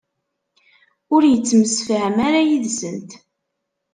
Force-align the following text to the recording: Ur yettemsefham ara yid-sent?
Ur 1.15 1.21
yettemsefham 1.25 2.17
ara 2.27 2.41
yid-sent? 2.49 3.11